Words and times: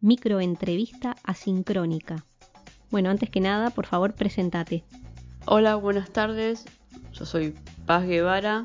microentrevista 0.00 1.16
asincrónica. 1.24 2.24
Bueno, 2.90 3.10
antes 3.10 3.30
que 3.30 3.40
nada, 3.40 3.70
por 3.70 3.86
favor, 3.86 4.14
presentate. 4.14 4.84
Hola, 5.46 5.76
buenas 5.76 6.10
tardes. 6.10 6.64
Yo 7.12 7.24
soy 7.24 7.54
Paz 7.86 8.06
Guevara. 8.06 8.64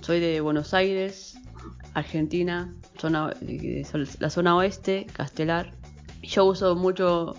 Soy 0.00 0.18
de 0.18 0.40
Buenos 0.40 0.74
Aires, 0.74 1.38
Argentina, 1.94 2.74
zona, 2.98 3.32
la 4.18 4.30
zona 4.30 4.56
oeste, 4.56 5.06
Castelar. 5.12 5.72
Yo 6.22 6.44
uso 6.44 6.74
mucho 6.74 7.36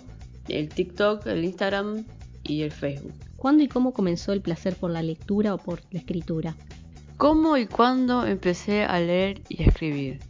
el 0.48 0.70
TikTok, 0.70 1.26
el 1.26 1.44
Instagram 1.44 2.06
y 2.42 2.62
el 2.62 2.72
Facebook. 2.72 3.12
¿Cuándo 3.36 3.62
y 3.62 3.68
cómo 3.68 3.92
comenzó 3.92 4.32
el 4.32 4.40
placer 4.40 4.76
por 4.76 4.90
la 4.90 5.02
lectura 5.02 5.52
o 5.52 5.58
por 5.58 5.82
la 5.90 5.98
escritura? 5.98 6.56
¿Cómo 7.18 7.58
y 7.58 7.66
cuándo 7.66 8.24
empecé 8.24 8.84
a 8.84 8.98
leer 8.98 9.42
y 9.50 9.62
a 9.62 9.66
escribir? 9.66 10.20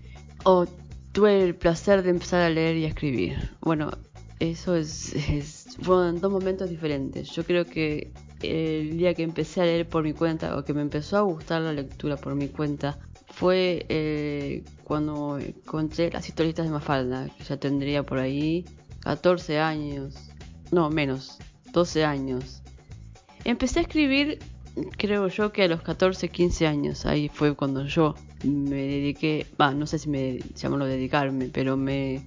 O 0.43 0.67
tuve 1.15 1.45
el 1.45 1.55
placer 1.55 2.03
de 2.03 2.11
empezar 2.11 2.43
a 2.43 2.51
leer 2.51 2.77
y 2.77 2.85
a 2.85 2.89
escribir. 2.89 3.53
Bueno, 3.61 3.93
eso 4.41 4.75
es, 4.75 5.15
fueron 5.81 6.21
dos 6.21 6.31
momentos 6.31 6.69
diferentes. 6.69 7.31
Yo 7.31 7.45
creo 7.45 7.65
que 7.65 8.13
el 8.43 8.99
día 8.99 9.15
que 9.15 9.23
empecé 9.23 9.63
a 9.63 9.65
leer 9.65 9.89
por 9.89 10.03
mi 10.03 10.13
cuenta 10.13 10.59
o 10.59 10.65
que 10.65 10.75
me 10.75 10.83
empezó 10.83 11.17
a 11.17 11.21
gustar 11.21 11.63
la 11.63 11.73
lectura 11.73 12.17
por 12.17 12.35
mi 12.35 12.49
cuenta 12.49 12.99
fue 13.29 13.87
eh, 13.89 14.65
cuando 14.83 15.39
encontré 15.39 16.11
las 16.11 16.29
historietas 16.29 16.67
de 16.67 16.73
Mafalda, 16.73 17.29
que 17.39 17.45
ya 17.45 17.57
tendría 17.59 18.03
por 18.03 18.19
ahí 18.19 18.65
14 19.01 19.61
años, 19.61 20.17
no 20.73 20.91
menos, 20.91 21.39
12 21.73 22.05
años. 22.05 22.61
Empecé 23.45 23.79
a 23.79 23.83
escribir, 23.83 24.41
creo 24.99 25.29
yo 25.29 25.53
que 25.53 25.63
a 25.63 25.69
los 25.69 25.83
14, 25.83 26.29
15 26.29 26.67
años, 26.67 27.07
ahí 27.07 27.29
fue 27.29 27.55
cuando 27.55 27.87
yo 27.87 28.17
me 28.45 28.83
dediqué, 28.83 29.47
va, 29.61 29.73
no 29.73 29.87
sé 29.87 29.99
si 29.99 30.09
me 30.09 30.39
llamarlo 30.55 30.87
dedicarme, 30.87 31.49
pero 31.53 31.77
me, 31.77 32.25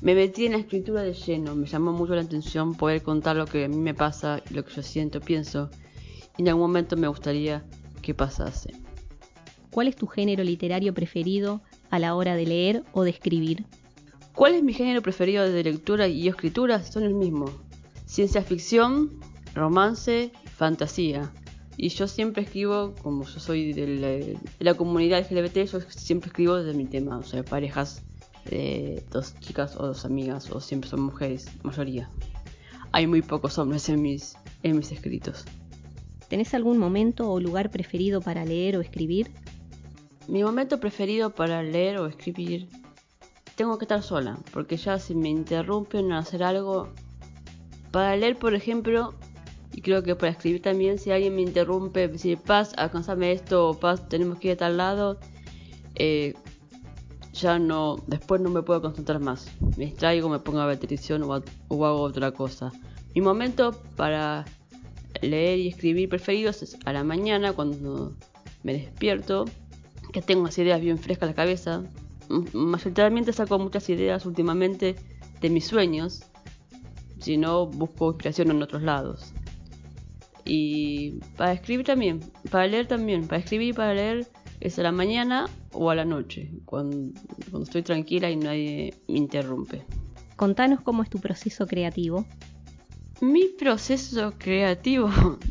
me 0.00 0.14
metí 0.14 0.46
en 0.46 0.52
la 0.52 0.58
escritura 0.58 1.02
de 1.02 1.12
lleno, 1.12 1.54
me 1.54 1.66
llamó 1.66 1.92
mucho 1.92 2.14
la 2.14 2.22
atención 2.22 2.74
poder 2.74 3.02
contar 3.02 3.36
lo 3.36 3.46
que 3.46 3.64
a 3.64 3.68
mí 3.68 3.76
me 3.76 3.94
pasa, 3.94 4.42
lo 4.50 4.64
que 4.64 4.74
yo 4.74 4.82
siento, 4.82 5.20
pienso, 5.20 5.70
y 6.36 6.42
en 6.42 6.48
algún 6.48 6.62
momento 6.62 6.96
me 6.96 7.08
gustaría 7.08 7.64
que 8.02 8.14
pasase. 8.14 8.72
¿Cuál 9.70 9.88
es 9.88 9.96
tu 9.96 10.06
género 10.06 10.42
literario 10.42 10.94
preferido 10.94 11.60
a 11.90 11.98
la 11.98 12.14
hora 12.14 12.34
de 12.34 12.46
leer 12.46 12.84
o 12.92 13.04
de 13.04 13.10
escribir? 13.10 13.66
¿Cuál 14.34 14.54
es 14.54 14.62
mi 14.62 14.72
género 14.72 15.02
preferido 15.02 15.48
de 15.48 15.62
lectura 15.62 16.08
y 16.08 16.28
escritura? 16.28 16.82
Son 16.82 17.02
el 17.02 17.14
mismo. 17.14 17.50
Ciencia 18.06 18.42
ficción, 18.42 19.20
romance, 19.54 20.32
fantasía. 20.56 21.30
Y 21.76 21.88
yo 21.88 22.06
siempre 22.08 22.42
escribo, 22.42 22.94
como 23.02 23.24
yo 23.24 23.40
soy 23.40 23.72
de 23.72 24.38
la, 24.58 24.74
comunidad 24.74 25.20
LGBT, 25.20 25.64
yo 25.70 25.80
siempre 25.88 26.28
escribo 26.28 26.56
desde 26.56 26.76
mi 26.76 26.84
tema, 26.84 27.18
o 27.18 27.22
sea, 27.22 27.42
parejas 27.42 28.02
de 28.44 29.02
dos 29.10 29.34
chicas 29.40 29.76
o 29.76 29.86
dos 29.86 30.04
amigas, 30.04 30.50
o 30.50 30.60
siempre 30.60 30.90
son 30.90 31.02
mujeres, 31.02 31.48
mayoría. 31.62 32.10
Hay 32.92 33.06
muy 33.06 33.22
pocos 33.22 33.58
hombres 33.58 33.88
en 33.88 34.02
mis, 34.02 34.36
en 34.62 34.76
mis 34.76 34.92
escritos. 34.92 35.44
¿Tenés 36.28 36.54
algún 36.54 36.78
momento 36.78 37.30
o 37.30 37.40
lugar 37.40 37.70
preferido 37.70 38.20
para 38.20 38.44
leer 38.44 38.76
o 38.76 38.80
escribir? 38.80 39.30
Mi 40.28 40.44
momento 40.44 40.78
preferido 40.80 41.30
para 41.34 41.62
leer 41.62 41.98
o 41.98 42.06
escribir, 42.06 42.68
tengo 43.56 43.78
que 43.78 43.84
estar 43.84 44.02
sola, 44.02 44.38
porque 44.52 44.76
ya 44.76 44.98
si 44.98 45.14
me 45.14 45.28
interrumpen 45.28 46.12
a 46.12 46.18
hacer 46.18 46.42
algo, 46.42 46.88
para 47.90 48.16
leer, 48.16 48.38
por 48.38 48.54
ejemplo, 48.54 49.14
y 49.72 49.82
creo 49.82 50.02
que 50.02 50.16
para 50.16 50.32
escribir 50.32 50.62
también, 50.62 50.98
si 50.98 51.10
alguien 51.10 51.34
me 51.36 51.42
interrumpe, 51.42 52.18
si 52.18 52.36
Paz, 52.36 52.72
alcanzame 52.76 53.32
esto, 53.32 53.78
Paz, 53.80 54.08
tenemos 54.08 54.38
que 54.38 54.48
ir 54.48 54.54
a 54.54 54.56
tal 54.56 54.76
lado, 54.76 55.18
eh, 55.94 56.34
ya 57.32 57.58
no, 57.58 58.02
después 58.06 58.40
no 58.40 58.50
me 58.50 58.62
puedo 58.62 58.82
concentrar 58.82 59.20
más. 59.20 59.50
Me 59.76 59.86
distraigo, 59.86 60.28
me 60.28 60.40
pongo 60.40 60.60
a 60.60 60.66
ver 60.66 60.78
televisión 60.78 61.22
o, 61.22 61.32
hago 61.34 62.00
otra 62.00 62.32
cosa. 62.32 62.72
Mi 63.14 63.20
momento 63.20 63.80
para 63.96 64.44
leer 65.22 65.58
y 65.58 65.68
escribir 65.68 66.08
preferidos 66.08 66.62
es 66.62 66.76
a 66.84 66.92
la 66.92 67.04
mañana, 67.04 67.52
cuando 67.52 68.14
me 68.62 68.72
despierto, 68.72 69.44
que 70.12 70.22
tengo 70.22 70.42
unas 70.42 70.58
ideas 70.58 70.80
bien 70.80 70.98
frescas 70.98 71.28
en 71.28 71.28
la 71.28 71.36
cabeza. 71.36 71.82
Mayoritariamente 72.52 73.32
saco 73.32 73.58
muchas 73.58 73.88
ideas 73.88 74.26
últimamente 74.26 74.96
de 75.40 75.50
mis 75.50 75.66
sueños, 75.66 76.24
si 77.20 77.36
no 77.36 77.66
busco 77.66 78.08
inspiración 78.08 78.50
en 78.50 78.62
otros 78.62 78.82
lados. 78.82 79.32
Y 80.44 81.20
para 81.36 81.52
escribir 81.52 81.86
también, 81.86 82.20
para 82.50 82.66
leer 82.66 82.86
también, 82.86 83.26
para 83.26 83.38
escribir 83.38 83.68
y 83.68 83.72
para 83.72 83.94
leer 83.94 84.28
es 84.60 84.78
a 84.78 84.82
la 84.82 84.92
mañana 84.92 85.48
o 85.72 85.90
a 85.90 85.94
la 85.94 86.04
noche, 86.04 86.50
cuando, 86.64 87.20
cuando 87.50 87.62
estoy 87.62 87.82
tranquila 87.82 88.30
y 88.30 88.36
nadie 88.36 88.94
me 89.08 89.18
interrumpe. 89.18 89.82
Contanos 90.36 90.80
cómo 90.80 91.02
es 91.02 91.10
tu 91.10 91.18
proceso 91.20 91.66
creativo. 91.66 92.26
Mi 93.20 93.46
proceso 93.46 94.32
creativo 94.38 95.10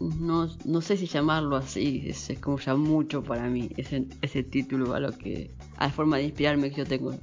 no, 0.00 0.48
no 0.64 0.80
sé 0.80 0.96
si 0.96 1.06
llamarlo 1.06 1.56
así, 1.56 2.04
es, 2.06 2.32
como 2.40 2.58
ya 2.58 2.74
mucho 2.74 3.22
para 3.22 3.48
mí, 3.48 3.70
ese, 3.76 4.06
ese 4.22 4.42
título 4.42 4.94
a 4.94 5.00
lo 5.00 5.12
que, 5.12 5.50
a 5.76 5.86
la 5.86 5.92
forma 5.92 6.16
de 6.16 6.24
inspirarme 6.24 6.70
que 6.70 6.76
yo 6.76 6.86
tengo. 6.86 7.14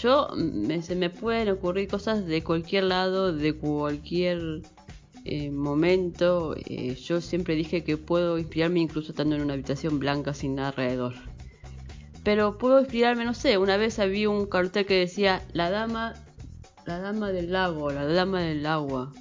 Yo, 0.00 0.28
me, 0.36 0.80
se 0.82 0.94
me 0.94 1.10
pueden 1.10 1.48
ocurrir 1.48 1.88
cosas 1.88 2.24
de 2.24 2.42
cualquier 2.44 2.84
lado, 2.84 3.32
de 3.32 3.54
cualquier 3.54 4.62
eh, 5.28 5.50
momento. 5.50 6.54
Eh, 6.56 6.94
yo 6.94 7.20
siempre 7.20 7.54
dije 7.54 7.84
que 7.84 7.96
puedo 7.96 8.38
inspirarme 8.38 8.80
incluso 8.80 9.12
estando 9.12 9.36
en 9.36 9.42
una 9.42 9.54
habitación 9.54 9.98
blanca 9.98 10.34
sin 10.34 10.54
nada 10.54 10.68
alrededor. 10.68 11.14
Pero 12.24 12.58
puedo 12.58 12.80
inspirarme, 12.80 13.24
no 13.24 13.34
sé, 13.34 13.58
una 13.58 13.76
vez 13.76 13.98
había 13.98 14.28
un 14.28 14.46
cartel 14.46 14.86
que 14.86 14.94
decía 14.94 15.42
la 15.52 15.70
dama, 15.70 16.14
la 16.86 16.98
dama 16.98 17.30
del 17.30 17.52
lago, 17.52 17.90
la 17.90 18.04
dama 18.04 18.40
del 18.40 18.66
agua 18.66 19.12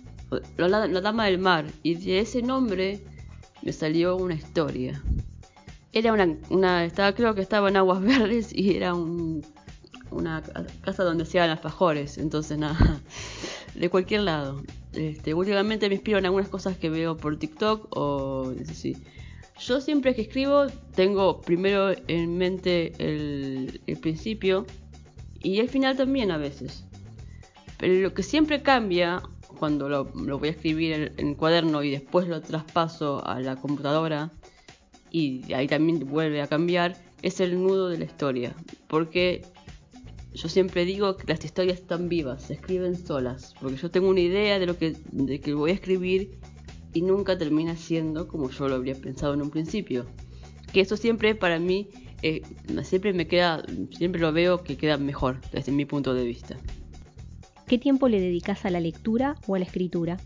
la, 0.57 1.01
Dama 1.01 1.25
del 1.25 1.39
Mar, 1.39 1.65
y 1.83 1.95
de 1.95 2.19
ese 2.19 2.41
nombre 2.41 3.01
me 3.61 3.71
salió 3.71 4.15
una 4.15 4.33
historia. 4.33 5.01
Era 5.93 6.13
una, 6.49 6.85
estaba, 6.85 7.13
creo 7.13 7.33
que 7.33 7.41
estaba 7.41 7.69
en 7.69 7.77
Aguas 7.77 8.01
Verdes 8.03 8.53
y 8.53 8.75
era 8.75 8.93
una 8.93 10.43
casa 10.81 11.03
donde 11.03 11.23
hacían 11.23 11.49
alfajores, 11.49 12.17
entonces 12.17 12.57
nada, 12.57 12.99
de 13.75 13.89
cualquier 13.89 14.21
lado. 14.21 14.61
Este, 14.93 15.33
últimamente 15.33 15.89
me 15.89 15.95
inspiro 15.95 16.17
en 16.17 16.25
algunas 16.25 16.49
cosas 16.49 16.77
que 16.77 16.89
veo 16.89 17.17
por 17.17 17.37
TikTok 17.37 17.87
o 17.95 18.53
sí. 18.73 18.97
Yo 19.59 19.81
siempre 19.81 20.13
que 20.15 20.21
escribo 20.21 20.67
tengo 20.95 21.41
primero 21.41 21.91
en 22.07 22.37
mente 22.37 22.93
el, 22.99 23.81
el 23.87 23.97
principio 23.97 24.65
y 25.41 25.59
el 25.59 25.69
final 25.69 25.97
también 25.97 26.31
a 26.31 26.37
veces. 26.37 26.83
Pero 27.77 27.93
lo 27.95 28.13
que 28.13 28.23
siempre 28.23 28.61
cambia 28.61 29.21
cuando 29.57 29.89
lo, 29.89 30.05
voy 30.05 30.49
a 30.49 30.51
escribir 30.51 31.13
en, 31.17 31.29
el 31.29 31.35
cuaderno 31.35 31.83
y 31.83 31.91
después 31.91 32.27
lo 32.27 32.41
traspaso 32.41 33.25
a 33.25 33.39
la 33.39 33.55
computadora 33.55 34.31
y 35.11 35.53
ahí 35.53 35.67
también 35.67 35.99
vuelve 35.99 36.41
a 36.41 36.47
cambiar, 36.47 36.97
es 37.21 37.39
el 37.39 37.61
nudo 37.61 37.89
de 37.89 37.97
la 37.97 38.05
historia. 38.05 38.55
Porque 38.87 39.43
yo 40.37 40.49
siempre 40.49 40.85
digo 40.85 41.17
que 41.17 41.27
las 41.27 41.43
historias 41.43 41.79
están 41.79 42.09
vivas, 42.09 42.43
se 42.43 42.53
escriben 42.53 42.95
solas. 42.95 43.53
Porque 43.59 43.77
yo 43.77 43.91
tengo 43.91 44.09
una 44.09 44.21
idea 44.21 44.59
de 44.59 44.65
lo 44.65 44.77
que, 44.77 44.95
de 45.11 45.39
que 45.39 45.53
voy 45.53 45.71
a 45.71 45.73
escribir 45.73 46.39
y 46.93 47.01
nunca 47.01 47.37
termina 47.37 47.75
siendo 47.75 48.27
como 48.27 48.49
yo 48.49 48.67
lo 48.67 48.75
habría 48.75 48.95
pensado 48.95 49.33
en 49.33 49.41
un 49.41 49.49
principio. 49.49 50.05
Que 50.71 50.81
eso 50.81 50.95
siempre 50.95 51.35
para 51.35 51.59
mí, 51.59 51.89
eh, 52.21 52.41
siempre 52.83 53.13
me 53.13 53.27
queda, 53.27 53.63
siempre 53.97 54.21
lo 54.21 54.31
veo 54.31 54.63
que 54.63 54.77
queda 54.77 54.97
mejor 54.97 55.41
desde 55.51 55.71
mi 55.71 55.85
punto 55.85 56.13
de 56.13 56.23
vista. 56.23 56.57
¿Qué 57.67 57.77
tiempo 57.77 58.07
le 58.07 58.21
dedicas 58.21 58.63
a 58.65 58.69
la 58.69 58.79
lectura 58.79 59.35
o 59.47 59.55
a 59.55 59.59
la 59.59 59.65
escritura? 59.65 60.17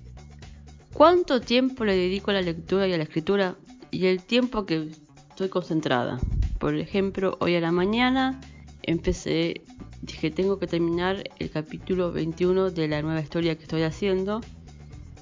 ¿Cuánto 0.94 1.42
tiempo 1.42 1.86
le 1.86 1.96
dedico 1.96 2.32
a 2.32 2.36
la 2.36 2.42
lectura 2.42 2.88
y 2.88 2.94
a 2.94 2.98
la 2.98 3.04
escritura? 3.04 3.56
Y 3.90 4.06
el 4.06 4.22
tiempo 4.22 4.66
que 4.66 4.90
estoy 5.30 5.50
concentrada. 5.50 6.20
Por 6.60 6.76
ejemplo, 6.76 7.38
hoy 7.40 7.56
a 7.56 7.62
la 7.62 7.72
mañana 7.72 8.40
empecé, 8.84 9.62
dije, 10.02 10.32
tengo 10.32 10.60
que 10.60 10.68
terminar 10.68 11.24
el 11.40 11.50
capítulo 11.50 12.12
21 12.12 12.72
de 12.72 12.88
la 12.88 13.02
nueva 13.02 13.22
historia 13.22 13.56
que 13.56 13.64
estoy 13.64 13.84
haciendo, 13.84 14.42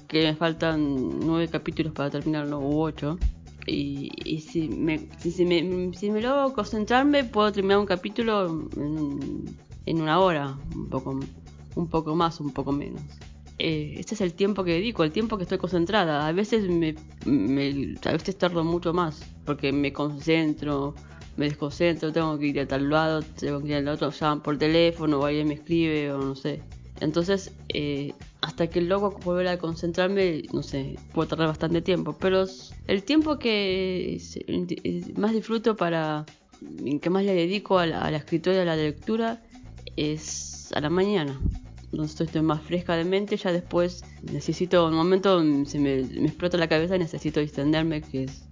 que 0.08 0.22
me 0.22 0.34
faltan 0.34 1.20
nueve 1.20 1.48
capítulos 1.48 1.92
para 1.92 2.10
terminarlo, 2.10 2.58
u 2.60 2.80
ocho. 2.80 3.18
Y, 3.66 4.40
si, 4.40 4.68
me, 4.68 5.08
si, 5.18 5.44
me, 5.44 5.94
si 5.94 6.10
me 6.10 6.20
logro 6.20 6.52
concentrarme, 6.52 7.24
puedo 7.24 7.52
terminar 7.52 7.78
un 7.78 7.86
capítulo 7.86 8.68
en, 8.76 9.44
en 9.86 10.00
una 10.00 10.18
hora, 10.18 10.58
un 10.74 10.88
poco 10.88 11.20
un 11.74 11.88
poco 11.88 12.14
más, 12.14 12.40
un 12.40 12.50
poco 12.50 12.72
menos. 12.72 13.02
Eh, 13.58 13.94
este 13.98 14.14
es 14.14 14.20
el 14.22 14.32
tiempo 14.32 14.64
que 14.64 14.72
dedico, 14.72 15.04
el 15.04 15.12
tiempo 15.12 15.36
que 15.36 15.42
estoy 15.42 15.58
concentrada. 15.58 16.26
A 16.26 16.32
veces 16.32 16.68
me, 16.68 16.94
a 18.04 18.12
veces 18.12 18.38
tardo 18.38 18.64
mucho 18.64 18.92
más 18.92 19.22
porque 19.44 19.72
me 19.72 19.92
concentro, 19.92 20.94
me 21.40 21.46
desconcentro, 21.46 22.12
tengo 22.12 22.38
que 22.38 22.48
ir 22.48 22.60
a 22.60 22.66
tal 22.68 22.90
lado, 22.90 23.22
tengo 23.22 23.60
que 23.60 23.68
ir 23.68 23.74
al 23.76 23.88
otro, 23.88 24.10
llaman 24.10 24.42
por 24.42 24.58
teléfono 24.58 25.20
o 25.20 25.24
alguien 25.24 25.48
me 25.48 25.54
escribe 25.54 26.12
o 26.12 26.18
no 26.18 26.34
sé. 26.36 26.62
Entonces, 27.00 27.52
eh, 27.70 28.12
hasta 28.42 28.66
que 28.66 28.82
luego 28.82 29.12
volver 29.24 29.48
a 29.48 29.58
concentrarme, 29.58 30.42
no 30.52 30.62
sé, 30.62 30.98
puedo 31.14 31.28
tardar 31.28 31.48
bastante 31.48 31.80
tiempo. 31.80 32.12
Pero 32.12 32.44
el 32.86 33.02
tiempo 33.04 33.38
que 33.38 34.20
más 35.16 35.32
disfruto 35.32 35.76
para, 35.76 36.26
que 37.00 37.08
más 37.08 37.24
le 37.24 37.32
dedico 37.32 37.78
a 37.78 37.86
la, 37.86 38.02
a 38.02 38.10
la 38.10 38.18
escritura 38.18 38.56
y 38.56 38.58
a 38.58 38.64
la 38.66 38.76
lectura 38.76 39.42
es 39.96 40.70
a 40.74 40.80
la 40.80 40.90
mañana. 40.90 41.40
Entonces 41.90 42.20
estoy 42.20 42.42
más 42.42 42.60
fresca 42.60 42.96
de 42.96 43.04
mente, 43.04 43.38
ya 43.38 43.50
después 43.50 44.04
necesito, 44.22 44.86
un 44.86 44.94
momento 44.94 45.42
se 45.64 45.78
me, 45.78 46.02
me 46.02 46.26
explota 46.26 46.58
la 46.58 46.68
cabeza 46.68 46.96
y 46.96 46.98
necesito 46.98 47.40
distenderme, 47.40 48.02
que 48.02 48.24
es 48.24 48.44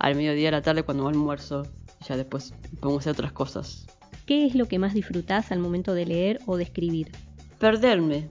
al 0.00 0.16
mediodía 0.16 0.48
a 0.48 0.52
la 0.52 0.62
tarde 0.62 0.82
cuando 0.82 1.06
almuerzo, 1.06 1.62
ya 2.08 2.16
después 2.16 2.54
a 2.82 2.96
hacer 2.96 3.12
otras 3.12 3.32
cosas. 3.32 3.86
¿Qué 4.26 4.46
es 4.46 4.54
lo 4.54 4.66
que 4.66 4.78
más 4.78 4.94
disfrutás 4.94 5.52
al 5.52 5.58
momento 5.58 5.94
de 5.94 6.06
leer 6.06 6.40
o 6.46 6.56
de 6.56 6.64
escribir? 6.64 7.12
Perderme, 7.58 8.26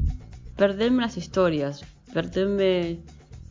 perderme 0.56 1.02
las 1.02 1.18
historias, 1.18 1.84
perderme 2.14 3.00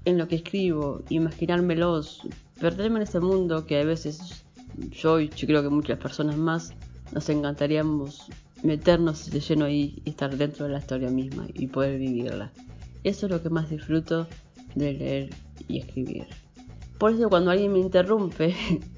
en 0.05 0.19
lo 0.19 0.29
que 0.29 0.37
escribo, 0.37 1.03
imaginármelos, 1.09 2.21
perderme 2.61 2.97
en 2.97 3.03
ese 3.03 3.21
mundo 3.21 3.67
que 3.67 3.81
a 3.81 3.85
veces 3.85 4.44
yo 4.91 5.21
y 5.21 5.29
yo 5.31 5.47
creo 5.47 5.62
que 5.62 5.69
muchas 5.69 5.99
personas 5.99 6.37
más 6.37 6.75
nos 7.12 7.29
encantaríamos 7.29 8.29
meternos 8.62 9.31
de 9.31 9.41
lleno 9.41 9.67
ahí 9.67 10.03
y 10.05 10.11
estar 10.11 10.37
dentro 10.37 10.67
de 10.67 10.73
la 10.73 10.79
historia 10.79 11.11
misma 11.11 11.47
y 11.55 11.67
poder 11.67 11.99
vivirla. 11.99 12.53
Eso 13.05 13.27
es 13.27 13.32
lo 13.32 13.43
que 13.43 13.50
más 13.50 13.69
disfruto 13.70 14.27
de 14.75 14.93
leer 14.93 15.31
y 15.69 15.79
escribir. 15.79 16.27
Por 16.99 17.12
eso 17.12 17.29
cuando 17.29 17.50
alguien 17.50 17.73
me 17.73 17.79
interrumpe, 17.79 18.55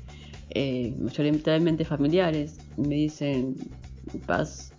eh, 0.58 0.94
mayoritariamente 0.98 1.84
familiares, 1.84 2.56
me 2.78 2.94
dicen 2.94 3.56
paz 4.24 4.72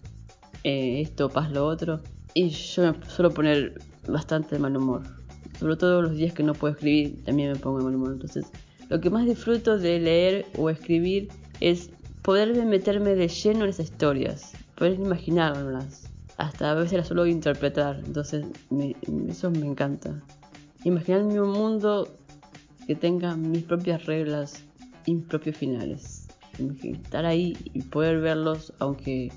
eh, 0.64 1.02
esto, 1.02 1.30
paz 1.30 1.52
lo 1.52 1.68
otro, 1.68 2.02
y 2.34 2.50
yo 2.50 2.94
me 2.94 3.06
suelo 3.08 3.30
poner 3.32 3.80
bastante 4.08 4.56
de 4.56 4.60
mal 4.60 4.76
humor. 4.76 5.04
Sobre 5.60 5.76
todo 5.76 6.02
los 6.02 6.16
días 6.16 6.34
que 6.34 6.42
no 6.42 6.56
puedo 6.56 6.74
escribir, 6.74 7.24
también 7.26 7.52
me 7.52 7.60
pongo 7.60 7.78
de 7.78 7.84
mal 7.84 7.94
humor. 7.96 8.14
Entonces, 8.14 8.48
lo 8.90 9.00
que 9.00 9.12
más 9.12 9.28
disfruto 9.28 9.78
de 9.78 10.00
leer 10.00 10.48
o 10.58 10.72
escribir 10.72 11.30
es 11.60 11.92
poderme 12.24 12.66
meterme 12.66 13.14
de 13.14 13.28
lleno 13.28 13.66
en 13.66 13.70
esas 13.70 13.92
historias, 13.92 14.54
poder 14.76 14.94
imaginarlas, 14.94 16.10
hasta 16.38 16.72
a 16.72 16.74
veces 16.74 16.94
las 16.94 17.08
suelo 17.08 17.28
interpretar. 17.28 18.02
Entonces, 18.04 18.48
eso 19.30 19.52
me 19.52 19.68
encanta. 19.68 20.24
Imaginarme 20.84 21.40
un 21.40 21.52
mundo 21.52 22.08
que 22.88 22.96
tenga 22.96 23.36
mis 23.36 23.62
propias 23.62 24.08
reglas 24.08 24.64
y 25.08 25.16
mis 25.16 25.26
propios 25.26 25.58
finales. 25.58 26.28
Estar 26.84 27.26
ahí 27.26 27.58
y 27.74 27.82
poder 27.82 28.20
verlos, 28.20 28.74
aunque 28.80 29.32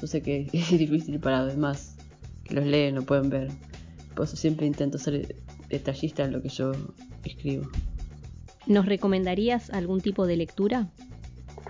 yo 0.00 0.06
sé 0.06 0.22
que 0.22 0.48
es 0.52 0.70
difícil 0.70 1.20
para 1.20 1.42
los 1.42 1.54
demás 1.54 1.96
que 2.44 2.54
los 2.54 2.64
leen, 2.64 2.94
lo 2.94 3.02
pueden 3.02 3.28
ver. 3.28 3.50
Por 4.14 4.24
eso 4.24 4.36
siempre 4.36 4.66
intento 4.66 4.98
ser 4.98 5.36
detallista 5.68 6.24
en 6.24 6.32
lo 6.32 6.40
que 6.40 6.48
yo 6.48 6.72
escribo. 7.24 7.68
¿Nos 8.66 8.86
recomendarías 8.86 9.70
algún 9.70 10.00
tipo 10.00 10.26
de 10.26 10.36
lectura? 10.36 10.88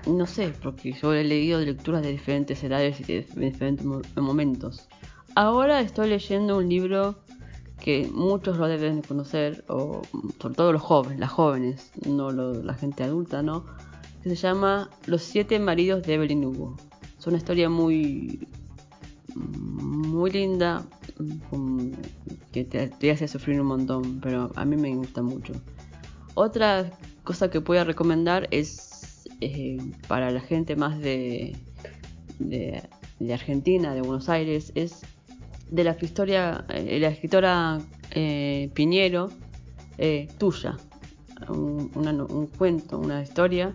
No 0.07 0.27
sé, 0.27 0.53
porque 0.63 0.93
yo 0.93 1.15
he 1.15 1.25
leído 1.25 1.59
lecturas 1.61 2.03
de 2.03 2.13
diferentes 2.13 2.63
edades 2.63 3.01
y 3.01 3.05
de 3.05 3.27
diferentes 3.37 3.85
momentos. 4.17 4.87
Ahora 5.35 5.81
estoy 5.81 6.11
leyendo 6.11 6.59
un 6.59 6.69
libro 6.69 7.17
que 7.87 8.11
muchos 8.13 8.59
lo 8.59 8.67
deben 8.67 9.01
conocer, 9.01 9.65
o 9.69 10.03
sobre 10.43 10.55
todo 10.57 10.73
los 10.73 10.83
jóvenes, 10.83 11.21
las 11.21 11.31
jóvenes, 11.31 11.93
no 12.05 12.33
la 12.33 12.75
gente 12.75 13.05
adulta, 13.05 13.45
¿no? 13.45 13.65
Que 14.25 14.31
se 14.31 14.35
llama 14.35 14.91
Los 15.07 15.23
siete 15.23 15.61
maridos 15.61 16.03
de 16.03 16.15
Evelyn 16.15 16.45
Hugo. 16.47 16.77
Es 17.17 17.25
una 17.29 17.37
historia 17.37 17.71
muy 17.71 18.49
muy 19.37 20.33
linda 20.33 20.85
que 22.51 22.65
te, 22.65 23.11
hace 23.13 23.29
sufrir 23.29 23.61
un 23.61 23.69
montón, 23.69 24.19
pero 24.21 24.51
a 24.57 24.65
mí 24.65 24.75
me 24.75 24.93
gusta 24.97 25.23
mucho. 25.23 25.53
Otra 26.35 26.91
cosa 27.23 27.51
que 27.51 27.61
puedo 27.61 27.85
recomendar 27.85 28.49
es 28.51 29.29
eh, 29.41 29.79
para 30.09 30.33
la 30.33 30.41
gente 30.41 30.75
más 30.75 30.99
de, 30.99 31.57
de 32.41 33.33
Argentina, 33.33 33.95
de 33.95 34.01
Buenos 34.01 34.29
Aires, 34.29 34.73
es 34.75 35.03
de 35.71 35.85
la, 35.85 35.97
historia, 36.01 36.65
eh, 36.69 36.99
la 37.01 37.09
escritora 37.09 37.81
eh, 38.13 38.71
Piñero, 38.75 39.31
eh, 39.99 40.29
Tuya, 40.39 40.77
un, 41.49 41.89
cuento, 42.57 42.99
una 42.99 43.23
historia 43.23 43.75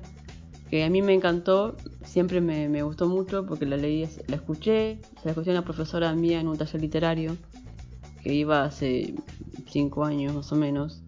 que 0.70 0.84
a 0.84 0.90
mí 0.90 1.02
me 1.02 1.14
encantó, 1.14 1.76
siempre 2.06 2.40
me, 2.40 2.82
gustó 2.82 3.08
mucho 3.08 3.46
porque 3.46 3.66
la 3.66 3.76
leí, 3.76 4.08
la 4.28 4.38
escuché, 4.38 5.00
se 5.22 5.26
la 5.26 5.32
escuché 5.32 5.50
a 5.50 5.54
una 5.54 5.66
profesora 5.66 6.14
mía 6.14 6.40
en 6.40 6.48
un 6.48 6.58
taller 6.58 6.82
literario 6.82 7.36
que 8.24 8.34
iba 8.34 8.64
hace 8.64 9.16
cinco 9.68 10.06
años 10.06 10.34
más 10.34 10.52
o 10.52 10.56
menos 10.56 11.02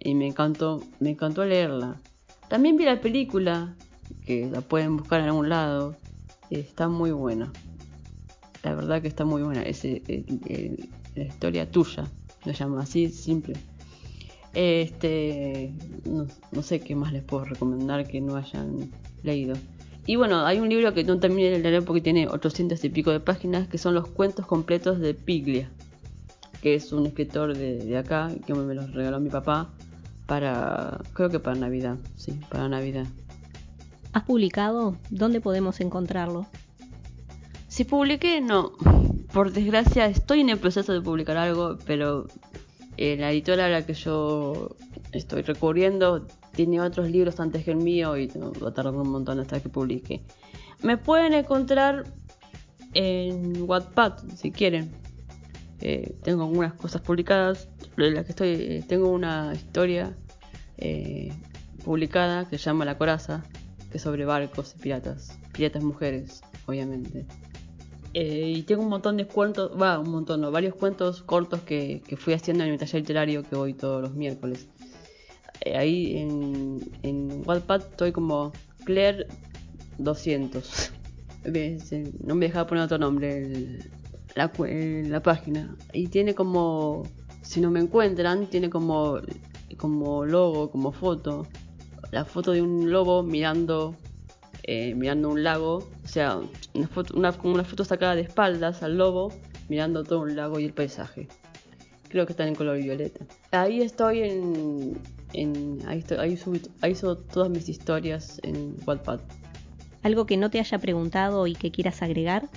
y 0.00 0.14
me 0.14 0.26
encantó, 0.26 0.82
me 0.98 1.10
encantó 1.10 1.44
leerla. 1.44 2.00
También 2.48 2.76
vi 2.76 2.84
la 2.84 3.00
película, 3.00 3.76
que 4.26 4.50
la 4.50 4.60
pueden 4.60 4.96
buscar 4.96 5.20
en 5.20 5.26
algún 5.26 5.48
lado, 5.48 5.96
está 6.50 6.88
muy 6.88 7.12
buena. 7.12 7.52
La 8.64 8.74
verdad 8.74 9.02
que 9.02 9.08
está 9.08 9.24
muy 9.24 9.42
buena. 9.42 9.62
Es 9.62 9.84
la 9.84 11.22
historia 11.22 11.70
tuya. 11.70 12.04
Lo 12.44 12.52
llamo 12.52 12.78
así, 12.78 13.08
simple. 13.08 13.54
Este. 14.54 15.72
No, 16.04 16.62
sé 16.62 16.80
qué 16.80 16.96
más 16.96 17.12
les 17.12 17.22
puedo 17.22 17.44
recomendar 17.44 18.06
que 18.08 18.20
no 18.20 18.36
hayan 18.36 18.90
leído. 19.22 19.54
Y 20.06 20.16
bueno, 20.16 20.44
hay 20.44 20.60
un 20.60 20.68
libro 20.68 20.92
que 20.92 21.04
no 21.04 21.18
terminé 21.18 21.50
de 21.50 21.58
leer 21.58 21.84
porque 21.84 22.00
tiene 22.00 22.28
800 22.28 22.82
y 22.84 22.88
pico 22.90 23.10
de 23.10 23.20
páginas, 23.20 23.68
que 23.68 23.78
son 23.78 23.94
los 23.94 24.08
cuentos 24.08 24.46
completos 24.46 24.98
de 24.98 25.14
Piglia, 25.14 25.70
que 26.60 26.74
es 26.74 26.92
un 26.92 27.06
escritor 27.06 27.56
de, 27.56 27.78
de 27.78 27.96
acá, 27.96 28.30
que 28.46 28.52
me 28.52 28.74
los 28.74 28.92
regaló 28.92 29.18
mi 29.18 29.30
papá 29.30 29.70
para, 30.26 31.00
creo 31.14 31.30
que 31.30 31.38
para 31.38 31.56
Navidad, 31.56 31.96
sí, 32.16 32.38
para 32.50 32.68
Navidad. 32.68 33.06
¿Has 34.12 34.24
publicado? 34.24 34.96
¿Dónde 35.10 35.40
podemos 35.40 35.80
encontrarlo? 35.80 36.46
Si 37.74 37.82
publiqué, 37.82 38.40
no. 38.40 38.70
Por 39.32 39.50
desgracia, 39.50 40.06
estoy 40.06 40.42
en 40.42 40.48
el 40.48 40.58
proceso 40.58 40.92
de 40.92 41.00
publicar 41.00 41.36
algo, 41.36 41.76
pero 41.84 42.28
eh, 42.96 43.16
la 43.18 43.32
editora 43.32 43.66
a 43.66 43.68
la 43.68 43.84
que 43.84 43.94
yo 43.94 44.76
estoy 45.10 45.42
recurriendo 45.42 46.24
tiene 46.52 46.80
otros 46.80 47.10
libros 47.10 47.40
antes 47.40 47.64
que 47.64 47.72
el 47.72 47.78
mío 47.78 48.16
y 48.16 48.28
va 48.28 48.68
a 48.68 48.72
tardar 48.72 48.94
un 48.94 49.08
montón 49.08 49.40
hasta 49.40 49.58
que 49.58 49.68
publique. 49.68 50.22
Me 50.84 50.98
pueden 50.98 51.34
encontrar 51.34 52.04
en 52.92 53.60
Wattpad 53.62 54.18
si 54.36 54.52
quieren. 54.52 54.92
Eh, 55.80 56.16
tengo 56.22 56.44
algunas 56.44 56.74
cosas 56.74 57.02
publicadas. 57.02 57.68
La 57.96 58.22
que 58.22 58.30
estoy, 58.30 58.50
eh, 58.50 58.84
tengo 58.86 59.08
una 59.08 59.52
historia 59.52 60.16
publicada 61.84 62.48
que 62.48 62.56
se 62.56 62.66
llama 62.66 62.84
La 62.84 62.96
Coraza, 62.96 63.42
que 63.90 63.96
es 63.96 64.02
sobre 64.04 64.24
barcos 64.24 64.76
y 64.76 64.80
piratas. 64.80 65.36
Piratas 65.52 65.82
mujeres, 65.82 66.40
obviamente. 66.66 67.26
Eh, 68.14 68.54
y 68.56 68.62
tengo 68.62 68.82
un 68.82 68.88
montón 68.88 69.16
de 69.16 69.26
cuentos, 69.26 69.72
va, 69.80 69.98
un 69.98 70.10
montón, 70.10 70.40
no, 70.40 70.52
varios 70.52 70.76
cuentos 70.76 71.22
cortos 71.22 71.62
que, 71.62 72.00
fui 72.16 72.32
haciendo 72.32 72.62
en 72.62 72.70
mi 72.70 72.78
taller 72.78 73.00
literario 73.00 73.42
que 73.42 73.56
voy 73.56 73.74
todos 73.74 74.00
los 74.00 74.14
miércoles. 74.14 74.68
Eh, 75.60 75.76
ahí 75.76 76.16
en, 76.18 76.80
en 77.02 77.42
Wattpad 77.44 77.80
estoy 77.90 78.12
como 78.12 78.52
Claire 78.84 79.26
200. 79.98 80.92
no 82.24 82.34
me 82.36 82.46
dejaba 82.46 82.68
poner 82.68 82.84
otro 82.84 82.98
nombre 82.98 83.80
la, 84.36 84.52
la 84.56 85.22
página. 85.22 85.76
Y 85.92 86.06
tiene 86.06 86.36
como, 86.36 87.02
si 87.42 87.60
no 87.60 87.72
me 87.72 87.80
encuentran, 87.80 88.46
tiene 88.46 88.70
como, 88.70 89.18
como 89.76 90.24
logo, 90.24 90.70
como 90.70 90.92
foto. 90.92 91.48
La 92.12 92.24
foto 92.24 92.52
de 92.52 92.62
un 92.62 92.92
lobo 92.92 93.24
mirando 93.24 93.96
eh, 94.66 94.94
mirando 94.94 95.28
un 95.28 95.44
lago, 95.44 95.86
o 96.04 96.08
sea, 96.08 96.40
una 96.72 96.88
foto, 96.88 97.14
una, 97.14 97.32
como 97.32 97.52
una 97.52 97.64
foto 97.64 97.84
sacada 97.84 98.14
de 98.14 98.22
espaldas 98.22 98.82
al 98.82 98.96
lobo, 98.96 99.30
mirando 99.68 100.04
todo 100.04 100.20
un 100.20 100.36
lago 100.36 100.58
y 100.58 100.64
el 100.64 100.72
paisaje. 100.72 101.28
Creo 102.08 102.24
que 102.24 102.32
están 102.32 102.48
en 102.48 102.54
color 102.54 102.78
violeta. 102.78 103.26
Ahí 103.50 103.82
estoy 103.82 104.22
en. 104.22 104.98
en 105.34 105.80
ahí, 105.86 105.98
estoy, 105.98 106.16
ahí, 106.16 106.38
ahí 106.80 106.94
subo 106.94 107.16
todas 107.16 107.50
mis 107.50 107.68
historias 107.68 108.40
en 108.42 108.74
Wattpad. 108.86 109.20
¿Algo 110.02 110.24
que 110.24 110.38
no 110.38 110.48
te 110.48 110.60
haya 110.60 110.78
preguntado 110.78 111.46
y 111.46 111.54
que 111.54 111.70
quieras 111.70 112.00
agregar? 112.00 112.48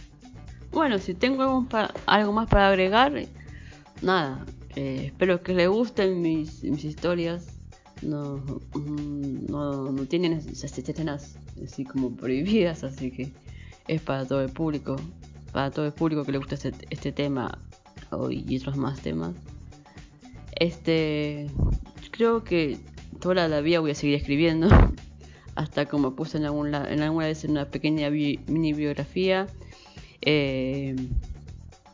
Bueno, 0.71 0.99
si 0.99 1.13
tengo 1.13 1.43
algo, 1.43 1.67
algo 2.05 2.31
más 2.31 2.47
para 2.47 2.69
agregar, 2.69 3.13
nada. 4.01 4.45
Eh, 4.77 5.07
espero 5.07 5.41
que 5.41 5.53
les 5.53 5.67
gusten 5.67 6.21
mis, 6.21 6.63
mis 6.63 6.85
historias 6.85 7.56
no, 8.01 8.37
mm, 8.73 9.45
no, 9.49 9.91
no 9.91 10.05
tienen 10.05 10.33
esas 10.33 10.77
escenas 10.77 11.37
así 11.63 11.83
como 11.85 12.15
prohibidas, 12.15 12.83
así 12.83 13.11
que 13.11 13.31
es 13.87 14.01
para 14.01 14.25
todo 14.25 14.41
el 14.41 14.49
público, 14.49 14.97
para 15.51 15.71
todo 15.71 15.85
el 15.85 15.93
público 15.93 16.23
que 16.23 16.31
le 16.31 16.37
gusta 16.37 16.55
este, 16.55 16.73
este 16.89 17.11
tema 17.11 17.59
y 18.29 18.57
otros 18.57 18.77
más 18.77 18.99
temas. 19.01 19.33
Este, 20.55 21.47
creo 22.11 22.43
que 22.43 22.79
toda 23.19 23.47
la 23.47 23.61
vida 23.61 23.79
voy 23.79 23.91
a 23.91 23.95
seguir 23.95 24.15
escribiendo, 24.15 24.69
hasta 25.55 25.85
como 25.85 26.15
puse 26.15 26.37
en, 26.37 26.45
algún, 26.45 26.73
en 26.73 27.01
alguna 27.01 27.27
vez 27.27 27.43
en 27.43 27.51
una 27.51 27.65
pequeña 27.65 28.09
mini 28.09 28.73
biografía. 28.73 29.47
Eh, 30.21 30.95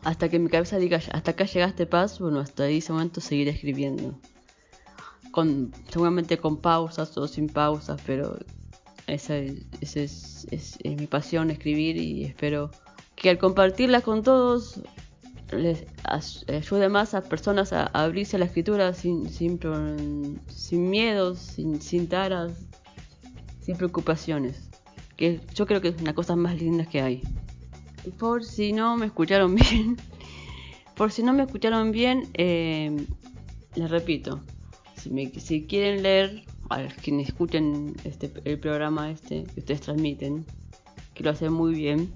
hasta 0.04 0.28
que 0.30 0.38
mi 0.38 0.50
cabeza 0.50 0.78
diga, 0.78 0.98
hasta 0.98 1.32
acá 1.32 1.46
llegaste 1.46 1.86
paz, 1.86 2.20
bueno, 2.20 2.40
hasta 2.40 2.68
ese 2.68 2.92
momento 2.92 3.22
seguiré 3.22 3.52
escribiendo 3.52 4.20
con, 5.34 5.72
seguramente 5.90 6.38
con 6.38 6.58
pausas 6.58 7.18
o 7.18 7.28
sin 7.28 7.48
pausas, 7.48 8.00
pero 8.06 8.38
esa, 9.08 9.36
es, 9.36 10.46
es, 10.52 10.78
mi 10.86 11.08
pasión 11.08 11.50
escribir 11.50 11.98
y 11.98 12.24
espero 12.24 12.70
que 13.16 13.32
al 13.32 13.40
compartirlas 13.40 14.04
con 14.04 14.22
todos 14.22 14.80
les 15.52 15.86
ayude 16.48 16.88
más 16.88 17.16
a 17.16 17.24
personas 17.24 17.74
a, 17.74 17.88
abrirse 17.88 18.36
a 18.36 18.40
la 18.40 18.46
escritura 18.46 18.94
sin, 18.94 19.28
sin, 19.28 19.60
sin 20.50 20.90
miedos, 20.92 21.40
sin, 21.40 21.82
sin 21.82 22.08
taras, 22.08 22.52
sin 23.60 23.76
preocupaciones. 23.76 24.70
Que 25.18 25.42
yo 25.56 25.66
creo 25.66 25.82
que 25.82 25.88
es 25.88 26.00
una 26.00 26.14
cosa 26.14 26.36
más 26.36 26.62
linda 26.62 26.86
que 26.86 27.02
hay. 27.02 27.24
Por 28.20 28.44
si 28.44 28.72
no 28.72 28.98
me 28.98 29.08
escucharon 29.08 29.56
bien, 29.56 29.98
por 30.96 31.12
si 31.12 31.24
no 31.24 31.34
me 31.34 31.42
escucharon 31.42 31.92
bien, 31.92 32.30
eh, 32.36 32.96
les 33.74 33.90
repito, 33.90 34.40
si, 35.40 35.66
quieren 35.66 36.04
leer, 36.04 36.44
a 36.70 36.88
quienes 36.88 37.30
escuchen 37.30 37.96
este, 38.04 38.32
el 38.46 38.60
programa 38.60 39.12
este 39.12 39.44
que 39.44 39.60
ustedes 39.60 39.82
transmiten, 39.82 40.46
que 41.14 41.24
lo 41.24 41.32
hacen 41.32 41.54
muy 41.54 41.74
bien, 41.74 42.12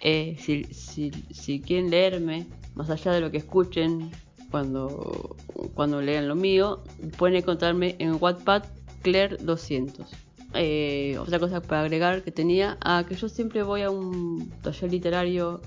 eh, 0.00 0.36
si, 0.38 1.60
quieren 1.60 1.90
leerme, 1.90 2.46
más 2.74 2.90
allá 2.90 3.12
de 3.12 3.20
lo 3.20 3.30
que 3.30 3.38
escuchen 3.38 4.10
cuando, 4.50 5.36
cuando 5.74 6.00
lean 6.00 6.28
lo 6.28 6.34
mío, 6.34 6.82
pueden 7.16 7.36
encontrarme 7.36 7.96
en 7.98 8.16
Wattpad 8.20 8.64
Claire 9.02 9.36
200. 9.38 10.10
Eh, 10.54 11.18
otra 11.18 11.38
cosa 11.38 11.60
para 11.60 11.82
agregar 11.82 12.22
que 12.22 12.32
tenía, 12.32 12.78
a 12.80 13.04
que 13.06 13.14
yo 13.14 13.28
siempre 13.28 13.62
voy 13.62 13.82
a 13.82 13.90
un 13.90 14.50
taller 14.62 14.90
literario 14.90 15.60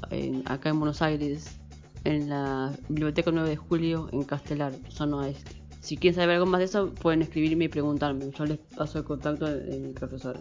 acá 0.46 0.70
en 0.70 0.80
Buenos 0.80 1.02
Aires, 1.02 1.60
en 2.04 2.30
la 2.30 2.74
Biblioteca 2.90 3.32
9 3.32 3.50
de 3.50 3.58
Julio, 3.58 4.10
en 4.12 4.24
Castelar, 4.24 4.74
zona 4.90 5.28
este. 5.30 5.61
Si 5.82 5.98
quieren 5.98 6.16
saber 6.16 6.36
algo 6.36 6.46
más 6.46 6.60
de 6.60 6.66
eso, 6.66 6.94
pueden 6.94 7.24
escribirme 7.24 7.66
y 7.66 7.68
preguntarme. 7.68 8.32
Yo 8.32 8.46
les 8.46 8.60
paso 8.78 9.00
el 9.00 9.04
contacto 9.04 9.46
de 9.46 9.80
mi 9.80 9.94
profesor. 9.94 10.40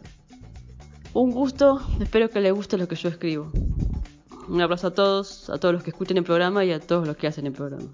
Un 1.14 1.32
gusto, 1.32 1.80
espero 1.98 2.28
que 2.28 2.40
les 2.40 2.52
guste 2.52 2.76
lo 2.76 2.86
que 2.86 2.94
yo 2.94 3.08
escribo. 3.08 3.50
Un 4.48 4.60
abrazo 4.60 4.88
a 4.88 4.90
todos, 4.94 5.48
a 5.48 5.58
todos 5.58 5.74
los 5.74 5.82
que 5.82 5.90
escuchen 5.90 6.18
el 6.18 6.24
programa 6.24 6.64
y 6.64 6.72
a 6.72 6.78
todos 6.78 7.06
los 7.06 7.16
que 7.16 7.26
hacen 7.26 7.46
el 7.46 7.52
programa. 7.52 7.90